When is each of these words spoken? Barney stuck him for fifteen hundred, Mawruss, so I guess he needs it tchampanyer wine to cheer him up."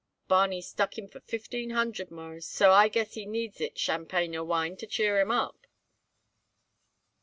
Barney 0.27 0.63
stuck 0.63 0.97
him 0.97 1.07
for 1.09 1.19
fifteen 1.19 1.69
hundred, 1.69 2.09
Mawruss, 2.09 2.47
so 2.47 2.71
I 2.71 2.87
guess 2.87 3.13
he 3.13 3.27
needs 3.27 3.61
it 3.61 3.75
tchampanyer 3.75 4.43
wine 4.43 4.75
to 4.77 4.87
cheer 4.87 5.19
him 5.19 5.29
up." 5.29 5.67